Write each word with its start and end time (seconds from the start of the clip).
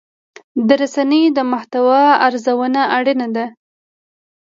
د 0.67 0.69
رسنیو 0.81 1.35
د 1.37 1.39
محتوا 1.51 2.03
ارزونه 2.25 2.81
اړینه 2.97 3.27
ده. 3.35 3.45